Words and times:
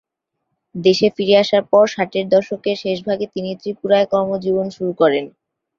দেশে 0.75 1.07
ফিরে 1.15 1.35
আসার 1.43 1.63
পর 1.71 1.85
ষাটের 1.87 2.25
দশকের 2.29 2.77
শেষভাগে 2.83 3.25
তিনি 3.33 3.49
ত্রিপুরায় 3.61 4.07
কর্মজীবন 4.11 4.67
শুরু 4.75 4.91
করেন। 5.01 5.25